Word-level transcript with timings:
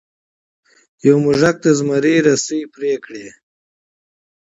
یو 1.07 1.15
موږک 1.23 1.55
د 1.65 1.67
زمري 1.77 2.15
رسۍ 2.27 2.61
غوڅې 2.73 2.93
کړې. 3.03 3.25